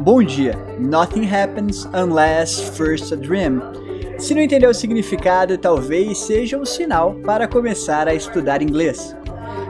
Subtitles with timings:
[0.00, 0.56] Bom dia.
[0.78, 3.60] Nothing happens unless first a dream.
[4.18, 9.14] Se não entender o significado, talvez seja um sinal para começar a estudar inglês.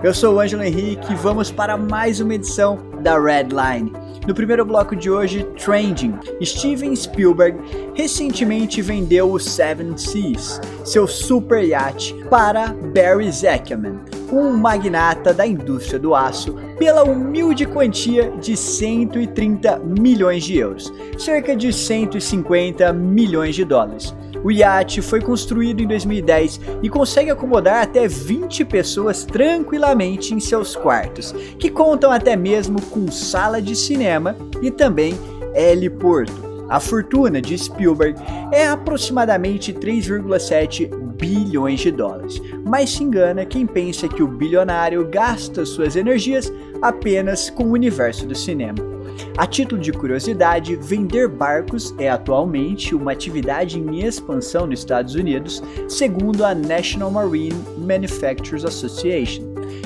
[0.04, 3.92] Eu sou o Ângelo Henrique e vamos para mais uma edição da Red Line.
[4.24, 6.16] No primeiro bloco de hoje, Trending.
[6.44, 7.58] Steven Spielberg
[7.96, 13.98] recentemente vendeu o Seven Seas, seu super iate, para Barry Zekelman,
[14.32, 21.54] um magnata da indústria do aço, pela humilde quantia de 130 milhões de euros, cerca
[21.54, 24.14] de 150 milhões de dólares.
[24.42, 30.74] O iate foi construído em 2010 e consegue acomodar até 20 pessoas tranquilamente em seus
[30.74, 35.14] quartos, que contam até mesmo com sala de cinema e também
[35.54, 36.49] heliporto.
[36.70, 38.16] A fortuna de Spielberg
[38.52, 45.66] é aproximadamente 3,7 bilhões de dólares, mas se engana quem pensa que o bilionário gasta
[45.66, 48.78] suas energias apenas com o universo do cinema.
[49.36, 55.60] A título de curiosidade, vender barcos é atualmente uma atividade em expansão nos Estados Unidos,
[55.88, 59.42] segundo a National Marine Manufacturers Association.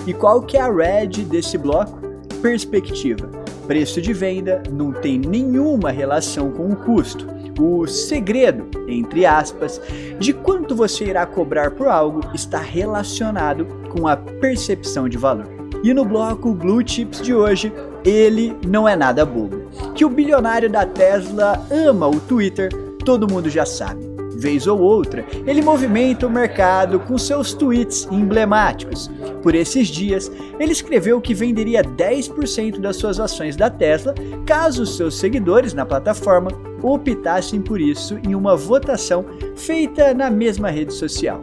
[0.06, 1.98] E qual que é a red desse bloco?
[2.42, 3.43] Perspectiva.
[3.66, 7.26] Preço de venda não tem nenhuma relação com o custo.
[7.58, 9.80] O segredo, entre aspas,
[10.18, 15.48] de quanto você irá cobrar por algo está relacionado com a percepção de valor.
[15.82, 17.72] E no bloco Blue Chips de hoje,
[18.04, 19.64] ele não é nada bobo.
[19.94, 22.70] Que o bilionário da Tesla ama o Twitter,
[23.04, 24.13] todo mundo já sabe.
[24.36, 29.10] Vez ou outra, ele movimenta o mercado com seus tweets emblemáticos.
[29.42, 34.14] Por esses dias, ele escreveu que venderia 10% das suas ações da Tesla
[34.46, 36.50] caso seus seguidores na plataforma
[36.82, 39.24] optassem por isso em uma votação
[39.56, 41.42] feita na mesma rede social.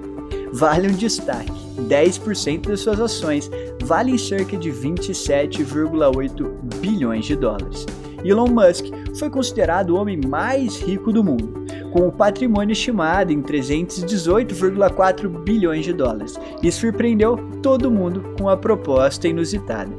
[0.53, 1.51] Vale um destaque:
[1.87, 3.49] 10% das suas ações
[3.83, 7.85] valem cerca de 27,8 bilhões de dólares.
[8.23, 8.85] Elon Musk
[9.17, 15.85] foi considerado o homem mais rico do mundo, com o patrimônio estimado em 318,4 bilhões
[15.85, 19.91] de dólares, e surpreendeu todo mundo com a proposta inusitada.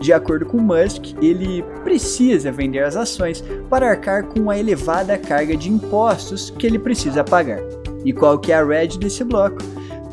[0.00, 5.56] De acordo com Musk, ele precisa vender as ações para arcar com a elevada carga
[5.56, 7.60] de impostos que ele precisa pagar.
[8.04, 9.58] E qual que é a red desse bloco?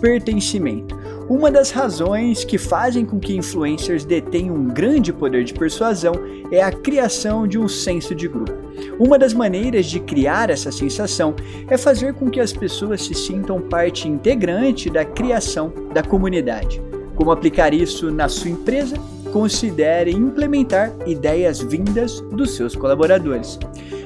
[0.02, 0.96] Pertencimento.
[1.30, 6.14] Uma das razões que fazem com que influencers detenham um grande poder de persuasão
[6.52, 8.65] é a criação de um senso de grupo.
[8.98, 11.36] Uma das maneiras de criar essa sensação
[11.70, 16.82] é fazer com que as pessoas se sintam parte integrante da criação da comunidade.
[17.16, 18.96] Como aplicar isso na sua empresa?
[19.34, 23.60] Considere implementar ideias vindas dos seus colaboradores.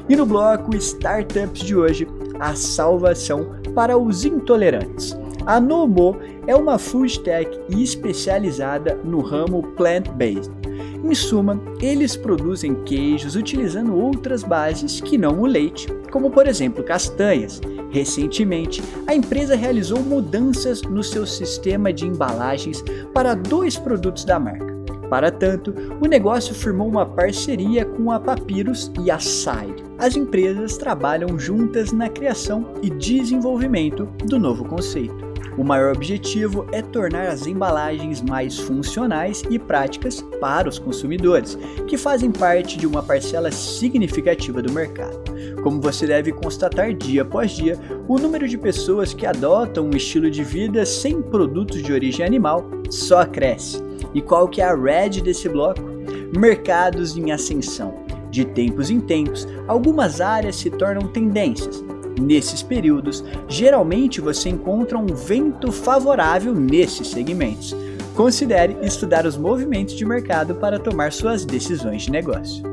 [0.08, 2.08] E no bloco Startups de hoje,
[2.40, 5.16] a salvação para os intolerantes.
[5.46, 6.18] A Nomo
[6.48, 10.59] é uma food tech especializada no ramo plant-based.
[11.04, 16.84] Em suma, eles produzem queijos utilizando outras bases que não o leite, como por exemplo
[16.84, 17.62] castanhas.
[17.90, 22.84] Recentemente, a empresa realizou mudanças no seu sistema de embalagens
[23.14, 24.78] para dois produtos da marca.
[25.10, 29.84] Para tanto, o negócio firmou uma parceria com a Papyrus e a Side.
[29.98, 35.28] As empresas trabalham juntas na criação e desenvolvimento do novo conceito.
[35.58, 41.98] O maior objetivo é tornar as embalagens mais funcionais e práticas para os consumidores, que
[41.98, 45.20] fazem parte de uma parcela significativa do mercado.
[45.62, 47.78] Como você deve constatar dia após dia,
[48.08, 52.66] o número de pessoas que adotam um estilo de vida sem produtos de origem animal
[52.90, 53.84] só cresce.
[54.14, 55.82] E qual que é a red desse bloco?
[56.36, 58.08] Mercados em ascensão.
[58.32, 61.84] De tempos em tempos, algumas áreas se tornam tendências,
[62.20, 67.76] Nesses períodos, geralmente você encontra um vento favorável nesses segmentos.
[68.16, 72.64] Considere estudar os movimentos de mercado para tomar suas decisões de negócio.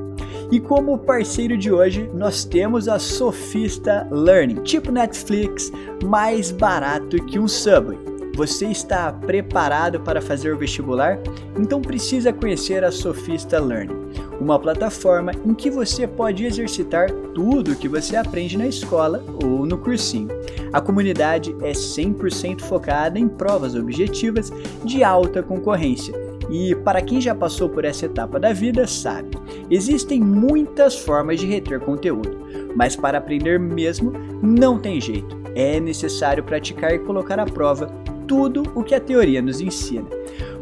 [0.51, 5.73] E como parceiro de hoje, nós temos a Sofista Learning, tipo Netflix,
[6.05, 8.16] mais barato que um Subway.
[8.37, 11.19] Você está preparado para fazer o vestibular?
[11.59, 14.07] Então precisa conhecer a Sofista Learning
[14.39, 19.65] uma plataforma em que você pode exercitar tudo o que você aprende na escola ou
[19.65, 20.29] no cursinho.
[20.71, 24.53] A comunidade é 100% focada em provas objetivas
[24.85, 26.15] de alta concorrência.
[26.50, 29.31] E para quem já passou por essa etapa da vida, sabe,
[29.71, 32.39] existem muitas formas de reter conteúdo,
[32.77, 34.12] mas para aprender mesmo
[34.43, 35.37] não tem jeito.
[35.55, 37.91] É necessário praticar e colocar à prova
[38.26, 40.06] tudo o que a teoria nos ensina.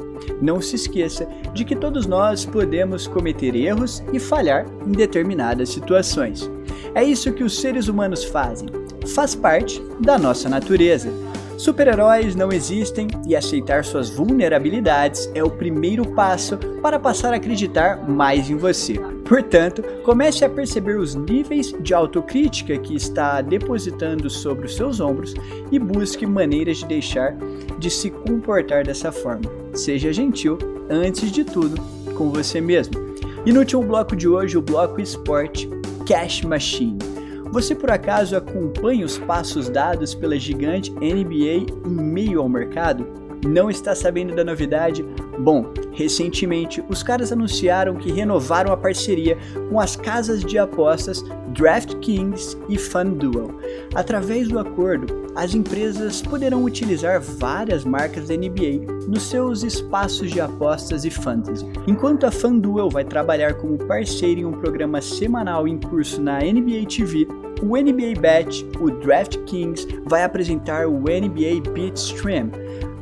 [0.40, 6.48] Não se esqueça de que todos nós podemos cometer erros e falhar em determinadas situações.
[6.94, 8.68] É isso que os seres humanos fazem.
[9.16, 11.12] Faz parte da nossa natureza.
[11.56, 18.08] Super-heróis não existem e aceitar suas vulnerabilidades é o primeiro passo para passar a acreditar
[18.08, 18.98] mais em você.
[19.28, 25.34] Portanto, comece a perceber os níveis de autocrítica que está depositando sobre os seus ombros
[25.70, 27.36] e busque maneiras de deixar
[27.78, 29.50] de se comportar dessa forma.
[29.72, 30.58] Seja gentil,
[30.90, 31.80] antes de tudo,
[32.14, 32.94] com você mesmo.
[33.46, 35.68] E no último bloco de hoje, o bloco Esporte
[36.06, 37.11] Cash Machine.
[37.52, 43.06] Você por acaso acompanha os passos dados pela gigante NBA em meio ao mercado?
[43.46, 45.04] Não está sabendo da novidade?
[45.38, 49.36] Bom, recentemente os caras anunciaram que renovaram a parceria
[49.68, 53.50] com as casas de apostas DraftKings e FanDuel.
[53.94, 60.40] Através do acordo, as empresas poderão utilizar várias marcas da NBA nos seus espaços de
[60.40, 61.66] apostas e fantasy.
[61.86, 66.86] Enquanto a FanDuel vai trabalhar como parceiro em um programa semanal em curso na NBA
[66.88, 67.26] TV,
[67.62, 72.50] o NBA Bet, o DraftKings, vai apresentar o NBA BitStream.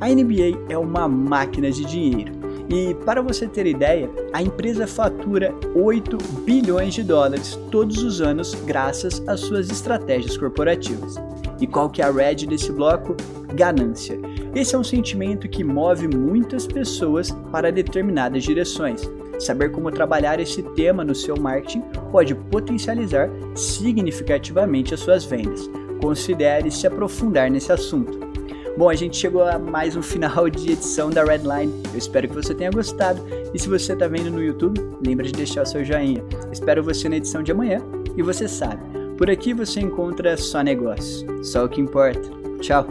[0.00, 2.32] A NBA é uma máquina de dinheiro.
[2.68, 8.54] E para você ter ideia, a empresa fatura 8 bilhões de dólares todos os anos
[8.64, 11.16] graças às suas estratégias corporativas.
[11.60, 13.14] E qual que é a red desse bloco?
[13.54, 14.18] Ganância.
[14.54, 19.08] Esse é um sentimento que move muitas pessoas para determinadas direções.
[19.38, 25.70] Saber como trabalhar esse tema no seu marketing pode potencializar significativamente as suas vendas.
[26.00, 28.30] Considere se aprofundar nesse assunto.
[28.76, 31.72] Bom, a gente chegou a mais um final de edição da Redline.
[31.92, 33.20] Eu espero que você tenha gostado.
[33.52, 36.24] E se você está vendo no YouTube, lembra de deixar o seu joinha.
[36.52, 37.82] Espero você na edição de amanhã.
[38.16, 38.80] E você sabe,
[39.20, 41.26] por aqui você encontra só negócios.
[41.46, 42.30] Só o que importa.
[42.62, 42.86] Tchau!